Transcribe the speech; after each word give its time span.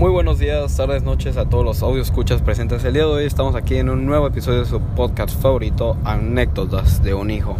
Muy 0.00 0.10
buenos 0.10 0.38
días, 0.38 0.74
tardes, 0.78 1.02
noches 1.02 1.36
a 1.36 1.46
todos 1.46 1.62
los 1.62 1.82
audio 1.82 2.00
escuchas 2.00 2.40
presentes. 2.40 2.82
El 2.84 2.94
día 2.94 3.02
de 3.02 3.10
hoy 3.10 3.24
estamos 3.26 3.54
aquí 3.54 3.76
en 3.76 3.90
un 3.90 4.06
nuevo 4.06 4.26
episodio 4.28 4.60
de 4.60 4.64
su 4.64 4.80
podcast 4.80 5.38
favorito, 5.38 5.94
Anécdotas 6.04 7.02
de 7.02 7.12
un 7.12 7.30
hijo. 7.30 7.54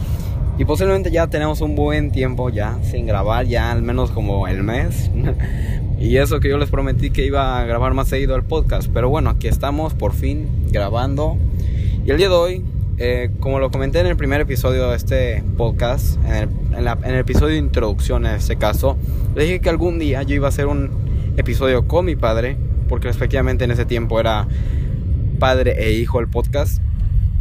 Y 0.57 0.65
posiblemente 0.65 1.11
ya 1.11 1.27
tenemos 1.27 1.61
un 1.61 1.77
buen 1.77 2.11
tiempo 2.11 2.49
ya 2.49 2.79
sin 2.83 3.05
grabar, 3.05 3.45
ya 3.45 3.71
al 3.71 3.83
menos 3.83 4.11
como 4.11 4.49
el 4.49 4.63
mes. 4.63 5.11
y 6.01 6.17
eso 6.17 6.41
que 6.41 6.49
yo 6.49 6.57
les 6.57 6.71
prometí 6.71 7.11
que 7.11 7.27
iba 7.27 7.61
a 7.61 7.67
grabar 7.67 7.93
más 7.93 8.09
seguido 8.09 8.35
el 8.37 8.43
podcast. 8.43 8.89
Pero 8.91 9.11
bueno, 9.11 9.29
aquí 9.29 9.47
estamos 9.47 9.93
por 9.93 10.15
fin 10.15 10.49
grabando. 10.71 11.37
Y 12.07 12.11
el 12.11 12.17
día 12.17 12.31
de 12.31 12.35
hoy, 12.35 12.65
eh, 12.97 13.29
como 13.41 13.59
lo 13.59 13.71
comenté 13.71 14.01
en 14.01 14.07
el 14.07 14.17
primer 14.17 14.41
episodio 14.41 14.89
de 14.89 14.97
este 14.97 15.45
podcast, 15.59 16.17
en 16.25 16.49
el, 16.75 16.87
en 16.87 17.05
el 17.05 17.19
episodio 17.19 17.49
de 17.49 17.59
introducción 17.59 18.25
en 18.25 18.37
este 18.37 18.57
caso, 18.57 18.97
le 19.35 19.45
dije 19.45 19.61
que 19.61 19.69
algún 19.69 19.99
día 19.99 20.23
yo 20.23 20.35
iba 20.35 20.47
a 20.47 20.49
hacer 20.49 20.69
un 20.69 21.10
episodio 21.41 21.89
con 21.89 22.05
mi 22.05 22.17
padre, 22.17 22.57
porque 22.89 23.09
respectivamente 23.09 23.65
en 23.65 23.71
ese 23.71 23.85
tiempo 23.85 24.21
era 24.21 24.47
padre 25.39 25.75
e 25.79 25.93
hijo 25.93 26.21
el 26.21 26.29
podcast. 26.29 26.81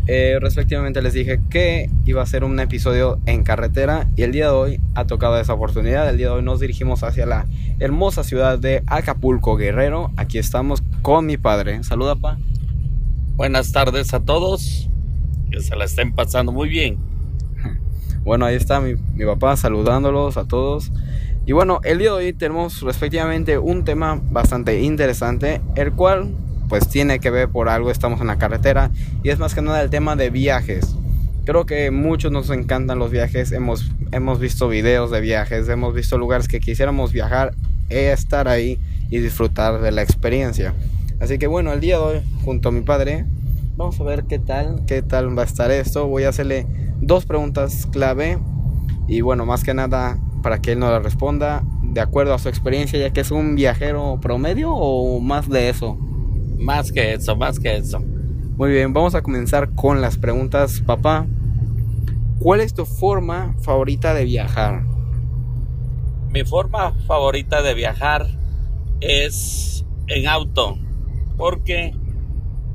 Eh, 0.07 0.39
respectivamente 0.41 1.03
les 1.03 1.13
dije 1.13 1.39
que 1.51 1.87
iba 2.05 2.23
a 2.23 2.25
ser 2.25 2.43
un 2.43 2.59
episodio 2.59 3.19
en 3.27 3.43
carretera 3.43 4.07
y 4.15 4.23
el 4.23 4.31
día 4.31 4.45
de 4.45 4.53
hoy 4.53 4.81
ha 4.95 5.05
tocado 5.05 5.39
esa 5.39 5.53
oportunidad. 5.53 6.09
El 6.09 6.17
día 6.17 6.27
de 6.27 6.33
hoy 6.33 6.41
nos 6.41 6.59
dirigimos 6.59 7.03
hacia 7.03 7.27
la 7.27 7.45
hermosa 7.77 8.23
ciudad 8.23 8.57
de 8.57 8.81
Acapulco, 8.87 9.55
Guerrero. 9.55 10.11
Aquí 10.17 10.39
estamos 10.39 10.81
con 11.03 11.27
mi 11.27 11.37
padre. 11.37 11.83
Saluda, 11.83 12.15
pa. 12.15 12.39
Buenas 13.35 13.71
tardes 13.71 14.13
a 14.15 14.19
todos. 14.21 14.89
Que 15.51 15.61
se 15.61 15.75
la 15.75 15.85
estén 15.85 16.13
pasando 16.13 16.51
muy 16.51 16.69
bien. 16.69 16.97
Bueno, 18.23 18.45
ahí 18.45 18.55
está 18.55 18.81
mi, 18.81 18.95
mi 19.15 19.25
papá 19.25 19.55
saludándolos 19.57 20.37
a 20.37 20.45
todos. 20.45 20.91
Y 21.49 21.51
bueno, 21.51 21.81
el 21.83 21.97
día 21.97 22.09
de 22.11 22.15
hoy 22.15 22.33
tenemos 22.33 22.81
respectivamente 22.81 23.57
un 23.57 23.83
tema 23.83 24.21
bastante 24.29 24.83
interesante, 24.83 25.61
el 25.73 25.93
cual 25.93 26.35
pues 26.67 26.87
tiene 26.87 27.17
que 27.17 27.31
ver 27.31 27.49
por 27.49 27.69
algo, 27.69 27.89
estamos 27.89 28.21
en 28.21 28.27
la 28.27 28.37
carretera 28.37 28.91
y 29.23 29.29
es 29.29 29.39
más 29.39 29.55
que 29.55 29.63
nada 29.63 29.81
el 29.81 29.89
tema 29.89 30.15
de 30.15 30.29
viajes. 30.29 30.95
Creo 31.45 31.65
que 31.65 31.89
muchos 31.89 32.31
nos 32.31 32.51
encantan 32.51 32.99
los 32.99 33.09
viajes, 33.09 33.51
hemos, 33.51 33.89
hemos 34.11 34.39
visto 34.39 34.69
videos 34.69 35.09
de 35.09 35.21
viajes, 35.21 35.67
hemos 35.69 35.95
visto 35.95 36.19
lugares 36.19 36.47
que 36.47 36.59
quisiéramos 36.59 37.13
viajar, 37.13 37.55
e 37.89 38.11
estar 38.11 38.47
ahí 38.47 38.77
y 39.09 39.17
disfrutar 39.17 39.81
de 39.81 39.91
la 39.91 40.03
experiencia. 40.03 40.75
Así 41.19 41.39
que 41.39 41.47
bueno, 41.47 41.73
el 41.73 41.79
día 41.79 41.97
de 41.97 42.03
hoy, 42.03 42.21
junto 42.45 42.69
a 42.69 42.71
mi 42.71 42.81
padre, 42.81 43.25
vamos 43.75 43.99
a 43.99 44.03
ver 44.03 44.25
qué 44.25 44.37
tal, 44.37 44.83
qué 44.85 45.01
tal 45.01 45.35
va 45.35 45.41
a 45.41 45.45
estar 45.45 45.71
esto. 45.71 46.05
Voy 46.05 46.25
a 46.25 46.29
hacerle 46.29 46.67
dos 47.01 47.25
preguntas 47.25 47.87
clave 47.91 48.37
y 49.07 49.21
bueno, 49.21 49.47
más 49.47 49.63
que 49.63 49.73
nada 49.73 50.19
para 50.41 50.61
que 50.61 50.73
él 50.73 50.79
nos 50.79 50.91
la 50.91 50.99
responda 50.99 51.63
de 51.81 52.01
acuerdo 52.01 52.33
a 52.33 52.39
su 52.39 52.49
experiencia, 52.49 52.99
ya 52.99 53.11
que 53.11 53.21
es 53.21 53.31
un 53.31 53.55
viajero 53.55 54.19
promedio 54.21 54.71
o 54.71 55.19
más 55.19 55.49
de 55.49 55.69
eso. 55.69 55.97
Más 56.57 56.91
que 56.91 57.13
eso, 57.13 57.35
más 57.35 57.59
que 57.59 57.77
eso. 57.77 57.99
Muy 57.99 58.71
bien, 58.71 58.93
vamos 58.93 59.15
a 59.15 59.21
comenzar 59.21 59.73
con 59.73 60.01
las 60.01 60.17
preguntas, 60.17 60.81
papá. 60.85 61.25
¿Cuál 62.39 62.61
es 62.61 62.73
tu 62.73 62.85
forma 62.85 63.55
favorita 63.61 64.13
de 64.13 64.25
viajar? 64.25 64.83
Mi 66.29 66.43
forma 66.43 66.93
favorita 67.07 67.61
de 67.61 67.73
viajar 67.73 68.27
es 69.01 69.85
en 70.07 70.27
auto. 70.27 70.77
¿Por 71.37 71.63
qué? 71.63 71.95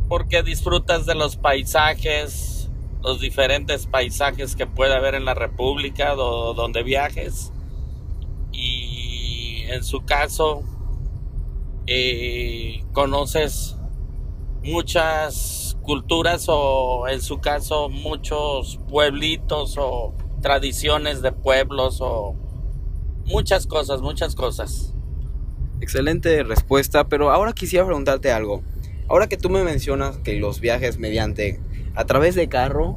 Porque 0.09 0.43
disfrutas 0.43 1.07
de 1.07 1.15
los 1.15 1.37
paisajes, 1.37 2.71
los 3.03 3.21
diferentes 3.21 3.87
paisajes 3.87 4.57
que 4.57 4.67
puede 4.67 4.95
haber 4.95 5.15
en 5.15 5.25
la 5.25 5.35
República 5.35 6.15
o 6.15 6.55
donde 6.55 6.83
viajes 6.83 7.54
en 9.71 9.85
su 9.85 10.05
caso 10.05 10.63
eh, 11.87 12.85
conoces 12.93 13.77
muchas 14.63 15.77
culturas 15.83 16.47
o 16.49 17.07
en 17.09 17.21
su 17.21 17.41
caso 17.41 17.91
muchos 17.91 18.81
pueblitos 18.89 19.77
o 19.79 20.15
tradiciones 20.41 21.21
de 21.21 21.33
pueblos 21.33 21.99
o 22.01 22.35
muchas 23.27 23.67
cosas, 23.67 24.01
muchas 24.01 24.35
cosas. 24.35 24.95
Excelente 25.81 26.43
respuesta, 26.43 27.09
pero 27.09 27.31
ahora 27.31 27.53
quisiera 27.53 27.85
preguntarte 27.85 28.33
algo. 28.33 28.63
Ahora 29.09 29.27
que 29.27 29.37
tú 29.37 29.51
me 29.51 29.63
mencionas 29.65 30.17
que 30.19 30.39
los 30.39 30.61
viajes 30.61 30.99
mediante 30.99 31.61
a 31.95 32.07
través 32.07 32.35
de 32.35 32.49
carro, 32.49 32.97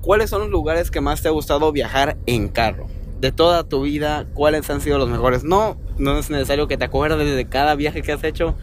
¿cuáles 0.00 0.30
son 0.30 0.42
los 0.42 0.50
lugares 0.50 0.90
que 0.90 1.00
más 1.00 1.22
te 1.22 1.28
ha 1.28 1.30
gustado 1.30 1.70
viajar 1.70 2.16
en 2.26 2.48
carro? 2.48 2.88
De 3.24 3.32
toda 3.32 3.64
tu 3.64 3.80
vida, 3.80 4.26
cuáles 4.34 4.68
han 4.68 4.82
sido 4.82 4.98
los 4.98 5.08
mejores. 5.08 5.44
No, 5.44 5.78
no 5.96 6.18
es 6.18 6.28
necesario 6.28 6.68
que 6.68 6.76
te 6.76 6.84
acuerdes 6.84 7.34
de 7.34 7.48
cada 7.48 7.74
viaje 7.74 8.02
que 8.02 8.12
has 8.12 8.22
hecho, 8.22 8.54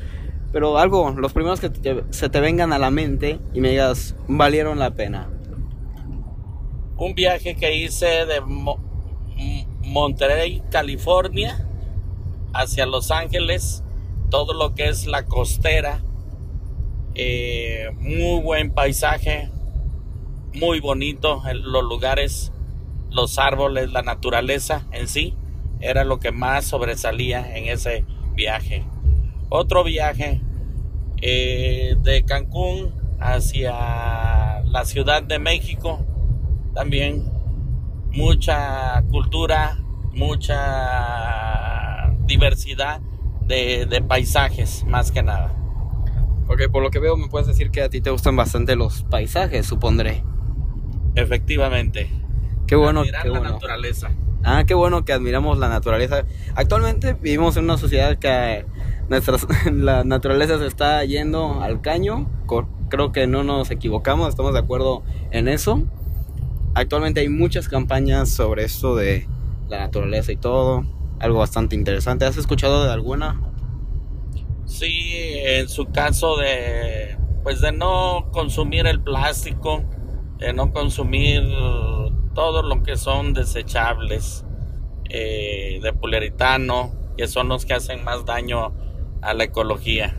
pero 0.52 0.78
algo, 0.78 1.10
los 1.18 1.34
primeros 1.34 1.60
que 1.60 1.72
se 2.12 2.30
te 2.30 2.40
vengan 2.40 2.72
a 2.72 2.78
la 2.78 2.92
mente 2.92 3.40
y 3.56 3.60
me 3.60 3.72
digas, 3.72 4.16
valieron 4.28 4.78
la 4.78 4.92
pena. 4.92 5.32
Un 6.96 7.16
viaje 7.16 7.56
que 7.56 7.76
hice 7.76 8.06
de 8.06 8.40
Monterrey, 9.82 10.62
California, 10.70 11.68
hacia 12.54 12.86
Los 12.86 13.10
Ángeles, 13.10 13.84
todo 14.30 14.54
lo 14.54 14.76
que 14.76 14.90
es 14.90 15.08
la 15.08 15.26
costera, 15.26 16.04
eh, 17.16 17.90
muy 17.98 18.44
buen 18.44 18.72
paisaje, 18.76 19.50
muy 20.54 20.82
bonito, 20.82 21.42
los 21.52 21.84
lugares 21.84 22.52
los 23.12 23.38
árboles, 23.38 23.92
la 23.92 24.02
naturaleza 24.02 24.88
en 24.92 25.08
sí, 25.08 25.36
era 25.80 26.04
lo 26.04 26.20
que 26.20 26.32
más 26.32 26.66
sobresalía 26.66 27.58
en 27.58 27.68
ese 27.68 28.06
viaje. 28.34 28.86
Otro 29.50 29.84
viaje 29.84 30.42
eh, 31.22 31.96
de 32.02 32.24
Cancún 32.24 32.94
hacia 33.20 34.62
la 34.64 34.86
Ciudad 34.86 35.22
de 35.22 35.40
México, 35.40 36.06
también 36.74 37.30
mucha 38.12 39.04
cultura, 39.12 39.78
mucha 40.14 42.12
diversidad 42.26 43.02
de, 43.42 43.86
de 43.86 44.02
paisajes, 44.02 44.86
más 44.86 45.12
que 45.12 45.22
nada. 45.22 45.54
Ok, 46.48 46.70
por 46.72 46.82
lo 46.84 46.92
que 46.92 47.00
veo 47.00 47.18
me 47.18 47.28
puedes 47.28 47.48
decir 47.48 47.72
que 47.72 47.82
a 47.82 47.90
ti 47.90 48.02
te 48.02 48.10
gustan 48.10 48.36
bastante 48.36 48.76
los 48.76 49.04
paisajes, 49.04 49.66
supondré. 49.66 50.24
Efectivamente. 51.16 52.21
Qué 52.72 52.78
bueno. 52.78 53.02
Admirar 53.02 53.28
la 53.28 53.40
naturaleza. 53.42 54.12
Ah, 54.46 54.64
qué 54.66 54.74
bueno 54.74 55.04
que 55.04 55.12
admiramos 55.12 55.58
la 55.58 55.68
naturaleza. 55.68 56.24
Actualmente 56.56 57.16
vivimos 57.16 57.58
en 57.58 57.66
una 57.66 57.78
sociedad 57.78 58.18
que 58.18 58.66
nuestras, 59.10 59.46
la 59.74 60.06
naturaleza 60.06 60.58
se 60.58 60.68
está 60.68 61.04
yendo 61.04 61.62
al 61.62 61.82
caño. 61.82 62.30
Creo 62.88 63.12
que 63.12 63.28
no 63.28 63.44
nos 63.44 63.72
equivocamos, 63.72 64.30
estamos 64.30 64.54
de 64.54 64.60
acuerdo 64.60 65.04
en 65.32 65.50
eso. 65.50 65.84
Actualmente 66.74 67.20
hay 67.20 67.28
muchas 67.28 67.68
campañas 67.68 68.30
sobre 68.30 68.64
esto 68.64 68.96
de 68.96 69.28
la 69.68 69.80
naturaleza 69.80 70.32
y 70.32 70.38
todo. 70.38 70.86
Algo 71.20 71.40
bastante 71.40 71.76
interesante. 71.76 72.24
¿Has 72.24 72.38
escuchado 72.38 72.86
de 72.86 72.92
alguna? 72.94 73.42
Sí, 74.64 75.12
en 75.44 75.68
su 75.68 75.88
caso 75.88 76.38
de 76.38 77.18
pues 77.44 77.60
de 77.60 77.74
no 77.74 78.30
consumir 78.32 78.88
el 78.88 79.02
plástico, 79.02 79.84
de 80.38 80.54
no 80.54 80.72
consumir 80.72 81.44
todo 82.34 82.64
lo 82.64 82.84
que 82.84 82.98
son 82.98 83.34
desechables 83.34 84.46
eh, 85.10 85.80
de 85.82 85.94
poliuretano, 85.94 86.94
que 87.18 87.28
son 87.28 87.50
los 87.50 87.66
que 87.66 87.74
hacen 87.74 88.04
más 88.04 88.26
daño 88.26 88.74
a 89.22 89.34
la 89.34 89.44
ecología. 89.44 90.16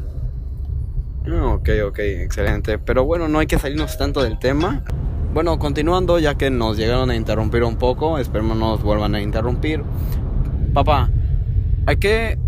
Ah, 1.27 1.55
ok, 1.55 1.69
ok, 1.87 1.99
excelente. 1.99 2.79
Pero 2.79 3.05
bueno, 3.05 3.29
no 3.29 3.39
hay 3.39 3.47
que 3.47 3.59
salirnos 3.59 3.97
tanto 3.97 4.23
del 4.23 4.39
tema. 4.39 4.85
Bueno, 5.33 5.59
continuando, 5.59 6.19
ya 6.19 6.35
que 6.35 6.51
nos 6.51 6.77
llegaron 6.77 7.11
a 7.11 7.17
interrumpir 7.17 7.65
un 7.65 7.77
poco, 7.77 8.19
esperemos 8.19 8.57
no 8.57 8.73
nos 8.73 8.83
vuelvan 8.83 9.15
a 9.15 9.23
interrumpir. 9.23 9.83
Papá, 10.75 11.11
¿a 11.87 11.95
qué 11.97 12.39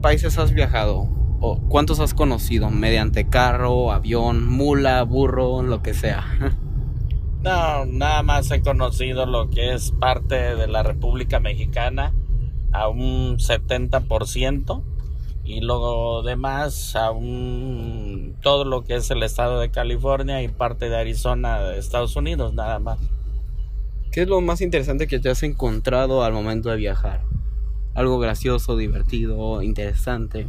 países 0.00 0.38
has 0.38 0.52
viajado? 0.52 1.08
¿O 1.40 1.60
cuántos 1.68 2.00
has 2.00 2.12
conocido? 2.12 2.68
¿Mediante 2.70 3.28
carro, 3.28 3.92
avión, 3.92 4.46
mula, 4.46 5.02
burro, 5.04 5.62
lo 5.62 5.82
que 5.82 5.94
sea? 5.94 6.24
No, 7.42 7.86
nada 7.86 8.22
más 8.22 8.50
he 8.50 8.60
conocido 8.60 9.24
lo 9.24 9.48
que 9.48 9.72
es 9.72 9.92
parte 9.92 10.56
de 10.56 10.66
la 10.66 10.82
República 10.82 11.40
Mexicana 11.40 12.12
a 12.70 12.88
un 12.88 13.38
70% 13.38 14.82
y 15.44 15.62
luego 15.62 16.22
demás 16.22 16.94
a 16.96 17.10
un 17.12 18.36
todo 18.42 18.64
lo 18.64 18.84
que 18.84 18.96
es 18.96 19.10
el 19.10 19.22
estado 19.22 19.58
de 19.58 19.70
California 19.70 20.42
y 20.42 20.48
parte 20.48 20.90
de 20.90 20.98
Arizona 20.98 21.60
de 21.60 21.78
Estados 21.78 22.14
Unidos, 22.14 22.52
nada 22.52 22.78
más. 22.78 22.98
¿Qué 24.12 24.22
es 24.22 24.28
lo 24.28 24.42
más 24.42 24.60
interesante 24.60 25.06
que 25.06 25.18
te 25.18 25.30
has 25.30 25.42
encontrado 25.42 26.22
al 26.22 26.34
momento 26.34 26.68
de 26.68 26.76
viajar? 26.76 27.22
Algo 27.94 28.18
gracioso, 28.18 28.76
divertido, 28.76 29.62
interesante. 29.62 30.46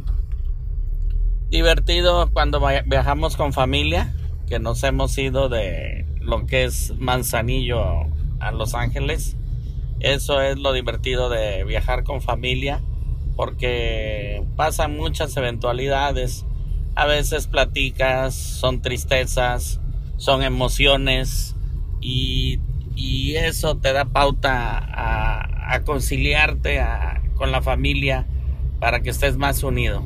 Divertido 1.48 2.28
cuando 2.34 2.60
viajamos 2.84 3.36
con 3.36 3.54
familia, 3.54 4.14
que 4.46 4.58
nos 4.58 4.82
hemos 4.82 5.16
ido 5.16 5.48
de 5.48 6.11
lo 6.24 6.46
que 6.46 6.64
es 6.64 6.94
Manzanillo 6.98 8.06
a 8.40 8.52
Los 8.52 8.74
Ángeles. 8.74 9.36
Eso 10.00 10.40
es 10.40 10.58
lo 10.58 10.72
divertido 10.72 11.28
de 11.28 11.64
viajar 11.64 12.04
con 12.04 12.20
familia, 12.22 12.82
porque 13.36 14.42
pasan 14.56 14.96
muchas 14.96 15.36
eventualidades. 15.36 16.44
A 16.94 17.06
veces 17.06 17.46
platicas, 17.46 18.34
son 18.34 18.82
tristezas, 18.82 19.80
son 20.16 20.42
emociones 20.42 21.56
y, 22.00 22.60
y 22.96 23.36
eso 23.36 23.76
te 23.76 23.92
da 23.92 24.04
pauta 24.04 24.78
a, 24.78 25.74
a 25.74 25.84
conciliarte 25.84 26.82
con 27.34 27.52
la 27.52 27.62
familia 27.62 28.26
para 28.80 29.00
que 29.00 29.10
estés 29.10 29.36
más 29.36 29.62
unido. 29.62 30.02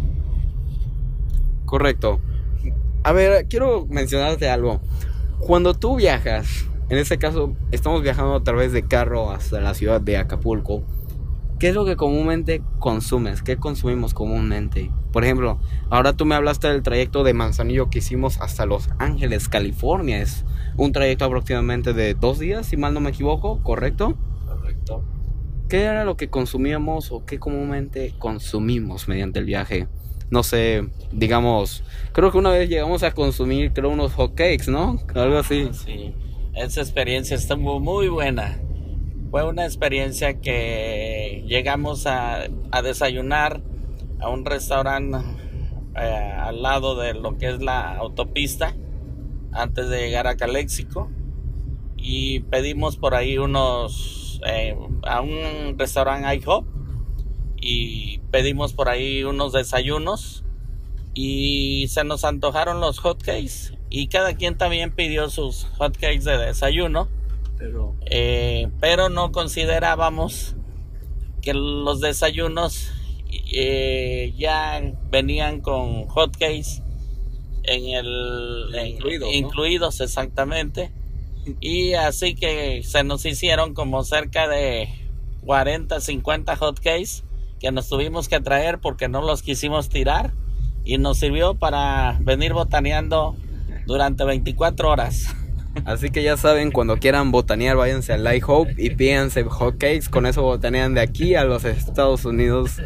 Correcto. 1.65 2.21
A 3.03 3.13
ver, 3.13 3.47
quiero 3.49 3.87
mencionarte 3.87 4.49
algo. 4.49 4.81
Cuando 5.39 5.75
tú 5.75 5.97
viajas, 5.97 6.67
en 6.89 6.99
este 6.99 7.19
caso 7.19 7.55
estamos 7.71 8.03
viajando 8.03 8.35
a 8.35 8.43
través 8.43 8.73
de 8.73 8.83
carro 8.83 9.31
hasta 9.31 9.61
la 9.61 9.75
ciudad 9.75 10.01
de 10.01 10.17
Acapulco, 10.17 10.83
¿qué 11.59 11.69
es 11.69 11.75
lo 11.75 11.85
que 11.85 11.95
comúnmente 11.95 12.63
consumes? 12.79 13.43
¿Qué 13.43 13.57
consumimos 13.57 14.15
comúnmente? 14.15 14.91
Por 15.13 15.25
ejemplo, 15.25 15.61
ahora 15.89 16.15
tú 16.15 16.25
me 16.25 16.35
hablaste 16.35 16.69
del 16.69 16.83
trayecto 16.83 17.23
de 17.23 17.35
Manzanillo 17.35 17.91
que 17.91 17.99
hicimos 17.99 18.41
hasta 18.41 18.67
Los 18.67 18.89
Ángeles, 18.99 19.49
California. 19.49 20.21
Es 20.21 20.45
un 20.77 20.93
trayecto 20.93 21.27
aproximadamente 21.27 21.93
de 21.93 22.15
dos 22.15 22.39
días, 22.39 22.67
si 22.67 22.77
mal 22.77 22.93
no 22.93 23.01
me 23.01 23.11
equivoco, 23.11 23.63
¿correcto? 23.63 24.17
Correcto. 24.47 25.05
¿Qué 25.69 25.83
era 25.83 26.05
lo 26.05 26.17
que 26.17 26.29
consumíamos 26.29 27.13
o 27.13 27.25
qué 27.25 27.39
comúnmente 27.39 28.15
consumimos 28.19 29.07
mediante 29.07 29.39
el 29.39 29.45
viaje? 29.45 29.87
No 30.31 30.43
sé, 30.43 30.89
digamos, 31.13 31.85
creo 32.13 32.33
que 32.33 32.39
una 32.39 32.51
vez 32.51 32.69
llegamos 32.69 33.03
a 33.03 33.13
consumir, 33.13 33.73
creo, 33.73 33.91
unos 33.91 34.13
hot 34.15 34.35
cakes, 34.35 34.69
¿no? 34.69 34.99
Algo 35.15 35.39
así. 35.39 35.69
Sí, 35.73 36.15
esa 36.55 36.81
experiencia 36.81 37.37
estuvo 37.37 37.79
muy 37.79 38.09
buena. 38.09 38.59
Fue 39.31 39.45
una 39.45 39.65
experiencia 39.65 40.41
que 40.41 41.45
llegamos 41.47 42.07
a, 42.07 42.47
a 42.71 42.83
desayunar 42.83 43.61
a 44.21 44.29
un 44.29 44.45
restaurante 44.45 45.19
eh, 45.95 46.35
al 46.39 46.63
lado 46.63 46.97
de 46.97 47.15
lo 47.15 47.39
que 47.39 47.49
es 47.51 47.63
la 47.63 47.97
autopista 47.97 48.75
antes 49.53 49.89
de 49.89 50.01
llegar 50.01 50.27
a 50.27 50.37
Caléxico 50.37 51.11
y 51.97 52.41
pedimos 52.41 52.97
por 52.97 53.15
ahí 53.15 53.39
unos 53.39 54.41
eh, 54.47 54.77
a 55.05 55.23
un 55.23 55.79
restaurante 55.79 56.35
IHOP 56.37 56.67
y 57.67 58.19
pedimos 58.31 58.73
por 58.73 58.89
ahí 58.89 59.25
unos 59.25 59.53
desayunos 59.53 60.45
y 61.15 61.87
se 61.89 62.05
nos 62.05 62.25
antojaron 62.25 62.81
los 62.81 62.99
hotcakes 63.01 63.77
y 63.91 64.07
cada 64.09 64.35
quien 64.37 64.57
también 64.57 64.93
pidió 64.95 65.31
sus 65.31 65.67
hotcakes 65.79 66.25
de 66.25 66.39
desayuno 66.39 67.09
pero, 67.59 67.97
eh, 68.07 68.69
pero 68.81 69.09
no 69.09 69.33
considerábamos 69.33 70.55
que 71.43 71.55
los 71.55 72.01
desayunos 72.01 72.91
eh, 73.53 74.33
ya 74.37 74.81
venían 75.11 75.61
con 75.61 76.07
hotcakes 76.07 76.83
en 77.65 77.89
el 77.95 78.67
incluidos, 78.87 79.35
incluidos 79.35 80.01
exactamente. 80.01 80.93
Y 81.61 81.95
así 81.95 82.35
que 82.35 82.83
se 82.83 83.05
nos 83.05 83.25
hicieron 83.25 83.75
como 83.75 84.05
cerca 84.05 84.49
de 84.49 84.89
40 85.45 86.01
50 86.01 86.57
hotcakes 86.57 87.23
que 87.67 87.73
nos 87.73 87.89
tuvimos 87.89 88.29
que 88.29 88.39
traer 88.39 88.79
porque 88.79 89.09
no 89.09 89.23
los 89.23 89.43
quisimos 89.43 89.89
tirar 89.89 90.33
y 90.85 90.99
nos 90.99 91.19
sirvió 91.19 91.57
para 91.57 92.17
venir 92.21 92.53
botaneando 92.53 93.35
durante 93.89 94.25
24 94.25 94.89
horas. 94.89 95.35
Así 95.85 96.11
que 96.11 96.23
ya 96.23 96.37
saben, 96.37 96.71
cuando 96.71 96.99
quieran 96.99 97.33
botanear, 97.33 97.77
váyanse 97.77 98.13
a 98.13 98.19
Light 98.19 98.45
Hope 98.47 98.73
y 98.79 98.91
pídanse 98.91 99.43
hotcakes. 99.43 100.09
Con 100.09 100.27
eso 100.27 100.43
botanean 100.43 100.95
de 100.95 101.01
aquí 101.01 101.35
a 101.35 101.43
los 101.43 101.65
Estados 101.65 102.25
Unidos. 102.25 102.81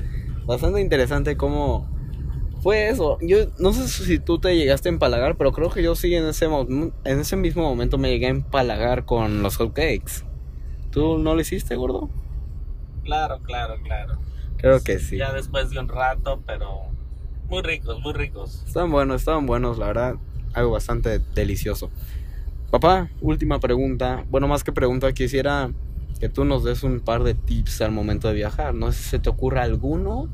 Bastante 0.46 0.80
interesante 0.80 1.36
cómo 1.36 1.86
fue 2.62 2.88
eso. 2.88 3.18
Yo 3.20 3.48
no 3.58 3.74
sé 3.74 3.86
si 3.86 4.18
tú 4.18 4.38
te 4.38 4.56
llegaste 4.56 4.88
a 4.88 4.92
empalagar, 4.92 5.36
pero 5.36 5.52
creo 5.52 5.68
que 5.68 5.82
yo 5.82 5.94
sí 5.94 6.14
en 6.14 6.24
ese, 6.24 6.46
en 6.46 6.92
ese 7.04 7.36
mismo 7.36 7.64
momento 7.64 7.98
me 7.98 8.08
llegué 8.08 8.28
a 8.28 8.30
empalagar 8.30 9.04
con 9.04 9.42
los 9.42 9.58
hotcakes. 9.58 10.24
¿Tú 10.90 11.18
no 11.18 11.34
lo 11.34 11.40
hiciste, 11.42 11.76
gordo? 11.76 12.08
Claro, 13.04 13.40
claro, 13.42 13.74
claro. 13.82 14.29
Creo 14.60 14.82
que 14.82 14.98
sí. 14.98 15.16
Ya 15.16 15.32
después 15.32 15.70
de 15.70 15.78
un 15.78 15.88
rato, 15.88 16.42
pero 16.46 16.90
muy 17.48 17.62
ricos, 17.62 18.00
muy 18.00 18.12
ricos. 18.12 18.62
Estaban 18.66 18.90
buenos, 18.90 19.22
estaban 19.22 19.46
buenos, 19.46 19.78
la 19.78 19.86
verdad. 19.86 20.14
Algo 20.52 20.72
bastante 20.72 21.18
delicioso. 21.34 21.90
Papá, 22.70 23.10
última 23.20 23.58
pregunta. 23.58 24.24
Bueno, 24.30 24.48
más 24.48 24.62
que 24.62 24.72
pregunta, 24.72 25.12
quisiera 25.12 25.70
que 26.20 26.28
tú 26.28 26.44
nos 26.44 26.62
des 26.62 26.82
un 26.82 27.00
par 27.00 27.22
de 27.24 27.34
tips 27.34 27.80
al 27.80 27.92
momento 27.92 28.28
de 28.28 28.34
viajar. 28.34 28.74
No 28.74 28.92
sé 28.92 29.02
si 29.02 29.08
se 29.08 29.18
te 29.18 29.30
ocurre 29.30 29.60
alguno. 29.60 30.28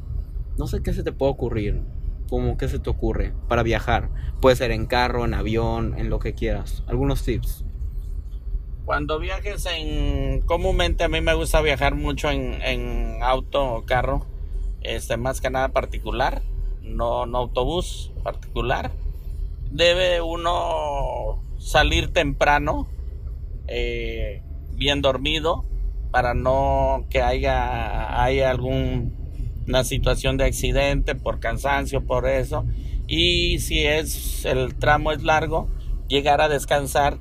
No 0.58 0.66
sé 0.66 0.82
qué 0.82 0.92
se 0.92 1.02
te 1.02 1.12
puede 1.12 1.32
ocurrir. 1.32 1.82
¿Cómo 2.28 2.58
qué 2.58 2.68
se 2.68 2.80
te 2.80 2.90
ocurre 2.90 3.32
para 3.48 3.62
viajar? 3.62 4.10
Puede 4.40 4.56
ser 4.56 4.72
en 4.72 4.86
carro, 4.86 5.24
en 5.24 5.34
avión, 5.34 5.94
en 5.96 6.10
lo 6.10 6.18
que 6.18 6.34
quieras. 6.34 6.82
Algunos 6.88 7.22
tips. 7.22 7.64
Cuando 8.86 9.18
viajes 9.18 9.66
en... 9.66 10.42
Comúnmente 10.42 11.02
a 11.02 11.08
mí 11.08 11.20
me 11.20 11.34
gusta 11.34 11.60
viajar 11.60 11.96
mucho 11.96 12.30
en, 12.30 12.62
en 12.62 13.18
auto 13.20 13.74
o 13.74 13.84
carro. 13.84 14.24
Este, 14.80 15.16
más 15.16 15.40
que 15.40 15.50
nada 15.50 15.70
particular. 15.70 16.42
No, 16.82 17.26
no 17.26 17.38
autobús 17.38 18.12
particular. 18.22 18.92
Debe 19.72 20.22
uno 20.22 21.42
salir 21.58 22.12
temprano. 22.12 22.86
Eh, 23.66 24.44
bien 24.74 25.02
dormido. 25.02 25.64
Para 26.12 26.34
no 26.34 27.06
que 27.10 27.22
haya, 27.22 28.22
haya 28.22 28.50
alguna 28.52 29.82
situación 29.82 30.36
de 30.36 30.44
accidente 30.44 31.16
por 31.16 31.40
cansancio, 31.40 32.06
por 32.06 32.28
eso. 32.28 32.64
Y 33.08 33.58
si 33.58 33.84
es 33.84 34.44
el 34.44 34.76
tramo 34.76 35.10
es 35.10 35.24
largo, 35.24 35.68
llegar 36.06 36.40
a 36.40 36.48
descansar 36.48 37.18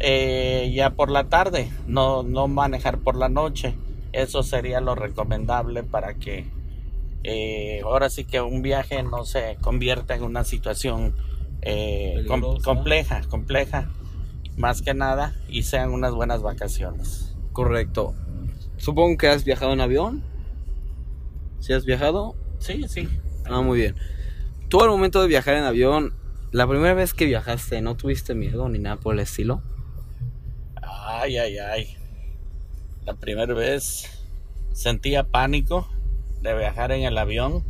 eh, 0.00 0.70
ya 0.74 0.90
por 0.90 1.10
la 1.10 1.24
tarde, 1.24 1.70
no, 1.86 2.22
no 2.22 2.48
manejar 2.48 2.98
por 2.98 3.16
la 3.16 3.28
noche. 3.28 3.74
Eso 4.12 4.42
sería 4.42 4.80
lo 4.80 4.94
recomendable 4.94 5.82
para 5.82 6.14
que 6.14 6.46
eh, 7.24 7.80
ahora 7.84 8.10
sí 8.10 8.24
que 8.24 8.40
un 8.40 8.62
viaje 8.62 9.02
no 9.02 9.24
se 9.24 9.56
convierta 9.60 10.14
en 10.14 10.22
una 10.22 10.44
situación 10.44 11.14
eh, 11.62 12.24
compleja, 12.64 13.22
compleja, 13.28 13.90
más 14.56 14.82
que 14.82 14.92
nada, 14.92 15.34
y 15.48 15.62
sean 15.62 15.92
unas 15.92 16.12
buenas 16.12 16.42
vacaciones. 16.42 17.34
Correcto. 17.52 18.14
Supongo 18.76 19.16
que 19.16 19.28
has 19.28 19.44
viajado 19.44 19.72
en 19.72 19.80
avión. 19.80 20.22
¿Si 21.60 21.72
has 21.72 21.84
viajado? 21.84 22.34
Sí, 22.58 22.84
sí. 22.88 23.08
Ah, 23.44 23.60
muy 23.60 23.78
bien. 23.78 23.94
Tú 24.68 24.82
al 24.82 24.90
momento 24.90 25.22
de 25.22 25.28
viajar 25.28 25.54
en 25.54 25.64
avión, 25.64 26.14
la 26.50 26.66
primera 26.66 26.94
vez 26.94 27.14
que 27.14 27.26
viajaste, 27.26 27.80
¿no 27.82 27.96
tuviste 27.96 28.34
miedo 28.34 28.68
ni 28.68 28.78
nada 28.78 28.96
por 28.96 29.14
el 29.14 29.20
estilo? 29.20 29.62
Ay, 31.04 31.36
ay, 31.36 31.58
ay. 31.58 31.96
La 33.04 33.14
primera 33.14 33.52
vez 33.54 34.08
sentía 34.72 35.24
pánico 35.24 35.88
de 36.42 36.56
viajar 36.56 36.92
en 36.92 37.02
el 37.02 37.18
avión 37.18 37.64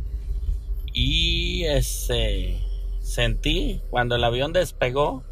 y 0.93 1.63
este 1.65 2.61
sentí 3.01 3.81
cuando 3.89 4.15
el 4.15 4.23
avión 4.23 4.53
despegó 4.53 5.23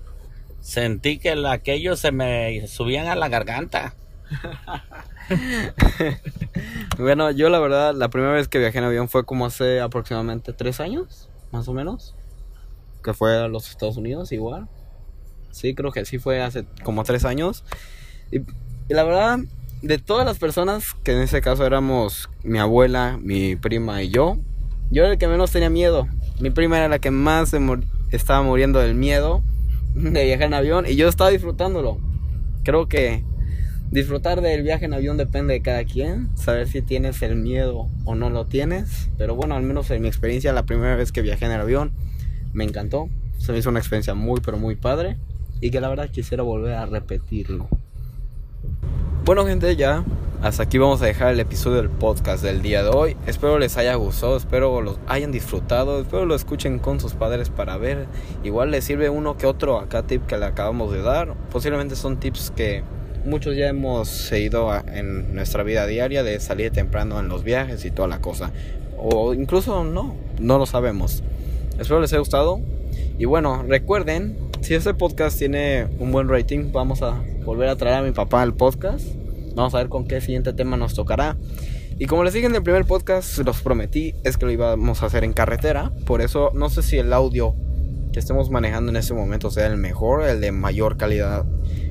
sentí 0.61 1.19
que 1.19 1.31
aquellos 1.47 1.99
se 1.99 2.11
me 2.11 2.67
subían 2.67 3.07
a 3.07 3.15
la 3.15 3.29
garganta. 3.29 3.93
bueno, 6.97 7.29
yo 7.29 7.49
la 7.49 7.59
verdad 7.59 7.93
la 7.93 8.09
primera 8.09 8.33
vez 8.33 8.47
que 8.47 8.57
viajé 8.57 8.79
en 8.79 8.85
avión 8.85 9.09
fue 9.09 9.25
como 9.25 9.45
hace 9.45 9.79
aproximadamente 9.79 10.53
tres 10.53 10.79
años, 10.79 11.29
más 11.51 11.67
o 11.67 11.73
menos, 11.73 12.15
que 13.03 13.13
fue 13.13 13.37
a 13.37 13.47
los 13.47 13.69
Estados 13.69 13.97
Unidos 13.97 14.31
igual. 14.31 14.67
Sí, 15.51 15.75
creo 15.75 15.91
que 15.91 16.05
sí 16.05 16.17
fue 16.17 16.41
hace 16.41 16.65
como 16.83 17.03
tres 17.03 17.25
años. 17.25 17.63
Y, 18.31 18.41
la 18.89 19.03
verdad, 19.03 19.39
de 19.81 19.97
todas 19.97 20.25
las 20.25 20.37
personas, 20.37 20.93
que 21.03 21.13
en 21.13 21.19
ese 21.19 21.41
caso 21.41 21.65
éramos 21.65 22.29
mi 22.43 22.59
abuela, 22.59 23.17
mi 23.21 23.55
prima 23.55 24.01
y 24.03 24.09
yo, 24.09 24.37
yo 24.89 25.03
era 25.03 25.13
el 25.13 25.17
que 25.17 25.27
menos 25.27 25.51
tenía 25.51 25.69
miedo. 25.69 26.07
Mi 26.39 26.49
prima 26.49 26.77
era 26.77 26.89
la 26.89 26.99
que 26.99 27.11
más 27.11 27.49
se 27.49 27.59
estaba 28.11 28.41
muriendo 28.41 28.79
del 28.79 28.95
miedo 28.95 29.43
de 29.95 30.25
viajar 30.25 30.47
en 30.47 30.53
avión 30.53 30.85
y 30.87 30.95
yo 30.95 31.07
estaba 31.07 31.29
disfrutándolo. 31.29 31.99
Creo 32.63 32.87
que 32.87 33.23
disfrutar 33.89 34.41
del 34.41 34.63
viaje 34.63 34.85
en 34.85 34.93
avión 34.93 35.17
depende 35.17 35.53
de 35.53 35.61
cada 35.61 35.83
quien, 35.83 36.29
saber 36.37 36.67
si 36.67 36.81
tienes 36.81 37.21
el 37.21 37.35
miedo 37.35 37.87
o 38.05 38.15
no 38.15 38.29
lo 38.29 38.45
tienes. 38.45 39.09
Pero 39.17 39.35
bueno, 39.35 39.55
al 39.55 39.63
menos 39.63 39.89
en 39.91 40.01
mi 40.01 40.07
experiencia, 40.07 40.53
la 40.53 40.65
primera 40.65 40.95
vez 40.95 41.11
que 41.11 41.21
viajé 41.21 41.45
en 41.45 41.51
el 41.51 41.61
avión, 41.61 41.91
me 42.53 42.63
encantó. 42.63 43.09
Se 43.37 43.51
me 43.51 43.57
hizo 43.57 43.69
una 43.69 43.79
experiencia 43.79 44.13
muy, 44.13 44.39
pero 44.41 44.57
muy 44.57 44.75
padre 44.75 45.17
y 45.61 45.69
que 45.71 45.79
la 45.79 45.87
verdad 45.87 46.09
quisiera 46.09 46.43
volver 46.43 46.73
a 46.73 46.85
repetirlo. 46.85 47.69
Bueno 49.23 49.45
gente, 49.45 49.75
ya 49.75 50.03
hasta 50.41 50.63
aquí 50.63 50.79
vamos 50.79 51.03
a 51.03 51.05
dejar 51.05 51.33
el 51.33 51.39
episodio 51.39 51.77
del 51.77 51.91
podcast 51.91 52.43
del 52.43 52.63
día 52.63 52.81
de 52.81 52.89
hoy. 52.89 53.15
Espero 53.27 53.59
les 53.59 53.77
haya 53.77 53.93
gustado, 53.93 54.35
espero 54.35 54.81
los 54.81 54.97
hayan 55.07 55.31
disfrutado, 55.31 56.01
espero 56.01 56.25
lo 56.25 56.33
escuchen 56.33 56.79
con 56.79 56.99
sus 56.99 57.13
padres 57.13 57.51
para 57.51 57.77
ver. 57.77 58.07
Igual 58.43 58.71
les 58.71 58.83
sirve 58.83 59.09
uno 59.11 59.37
que 59.37 59.45
otro 59.45 59.77
acá 59.77 60.01
tip 60.01 60.25
que 60.25 60.39
le 60.39 60.45
acabamos 60.45 60.91
de 60.91 61.03
dar. 61.03 61.35
Posiblemente 61.51 61.95
son 61.95 62.19
tips 62.19 62.51
que 62.55 62.83
muchos 63.23 63.55
ya 63.55 63.67
hemos 63.67 64.07
seguido 64.07 64.75
en 64.87 65.35
nuestra 65.35 65.61
vida 65.61 65.85
diaria 65.85 66.23
de 66.23 66.39
salir 66.39 66.71
temprano 66.71 67.19
en 67.19 67.27
los 67.27 67.43
viajes 67.43 67.85
y 67.85 67.91
toda 67.91 68.07
la 68.07 68.19
cosa. 68.19 68.51
o 68.97 69.35
incluso 69.35 69.83
no, 69.83 70.15
no 70.39 70.57
lo 70.57 70.65
sabemos. 70.65 71.21
Espero 71.77 72.01
les 72.01 72.11
haya 72.13 72.19
gustado. 72.19 72.59
Y 73.19 73.25
bueno, 73.25 73.63
recuerden, 73.67 74.37
si 74.61 74.75
este 74.75 74.93
podcast 74.93 75.37
tiene 75.39 75.87
un 75.99 76.11
buen 76.11 76.29
rating, 76.29 76.71
vamos 76.71 77.01
a 77.01 77.21
volver 77.43 77.67
a 77.67 77.75
traer 77.75 77.95
a 77.95 78.01
mi 78.03 78.11
papá 78.11 78.41
al 78.41 78.53
podcast. 78.53 79.05
Vamos 79.55 79.73
a 79.73 79.79
ver 79.79 79.89
con 79.89 80.05
qué 80.05 80.21
siguiente 80.21 80.53
tema 80.53 80.77
nos 80.77 80.93
tocará. 80.93 81.35
Y 81.97 82.05
como 82.05 82.23
les 82.23 82.33
dije 82.33 82.45
en 82.45 82.55
el 82.55 82.63
primer 82.63 82.85
podcast, 82.85 83.39
los 83.39 83.61
prometí, 83.61 84.13
es 84.23 84.37
que 84.37 84.45
lo 84.45 84.51
íbamos 84.51 85.01
a 85.01 85.07
hacer 85.07 85.23
en 85.23 85.33
carretera. 85.33 85.91
Por 86.05 86.21
eso 86.21 86.51
no 86.53 86.69
sé 86.69 86.83
si 86.83 86.97
el 86.97 87.11
audio 87.11 87.55
que 88.13 88.19
estemos 88.19 88.49
manejando 88.49 88.91
en 88.91 88.97
este 88.97 89.13
momento 89.13 89.49
sea 89.49 89.67
el 89.67 89.77
mejor, 89.77 90.23
el 90.23 90.41
de 90.41 90.51
mayor 90.51 90.97
calidad, 90.97 91.45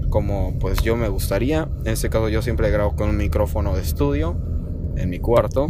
como 0.08 0.58
pues 0.58 0.80
yo 0.82 0.96
me 0.96 1.08
gustaría. 1.08 1.68
En 1.84 1.92
este 1.92 2.08
caso 2.08 2.28
yo 2.28 2.40
siempre 2.40 2.70
grabo 2.70 2.94
con 2.94 3.10
un 3.10 3.16
micrófono 3.16 3.74
de 3.74 3.82
estudio 3.82 4.36
en 4.96 5.10
mi 5.10 5.18
cuarto. 5.18 5.68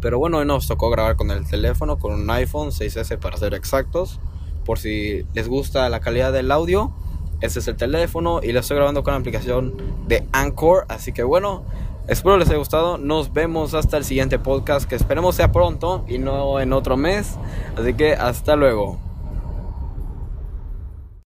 Pero 0.00 0.18
bueno, 0.18 0.38
hoy 0.38 0.46
nos 0.46 0.66
tocó 0.66 0.88
grabar 0.88 1.16
con 1.16 1.30
el 1.30 1.46
teléfono, 1.46 1.98
con 1.98 2.14
un 2.14 2.30
iPhone 2.30 2.70
6S 2.70 3.18
para 3.18 3.36
ser 3.36 3.54
exactos. 3.54 4.20
Por 4.64 4.78
si 4.78 5.24
les 5.34 5.48
gusta 5.48 5.88
la 5.88 6.00
calidad 6.00 6.32
del 6.32 6.50
audio, 6.50 6.92
este 7.40 7.58
es 7.60 7.68
el 7.68 7.76
teléfono 7.76 8.40
y 8.42 8.52
lo 8.52 8.60
estoy 8.60 8.76
grabando 8.76 9.02
con 9.02 9.14
la 9.14 9.20
aplicación 9.20 9.74
de 10.06 10.26
Anchor. 10.32 10.84
Así 10.88 11.12
que 11.12 11.22
bueno, 11.22 11.64
espero 12.06 12.36
les 12.36 12.48
haya 12.48 12.58
gustado. 12.58 12.98
Nos 12.98 13.32
vemos 13.32 13.74
hasta 13.74 13.96
el 13.96 14.04
siguiente 14.04 14.38
podcast 14.38 14.88
que 14.88 14.94
esperemos 14.94 15.36
sea 15.36 15.50
pronto 15.50 16.04
y 16.06 16.18
no 16.18 16.60
en 16.60 16.72
otro 16.72 16.96
mes. 16.96 17.36
Así 17.76 17.94
que 17.94 18.12
hasta 18.14 18.56
luego. 18.56 19.09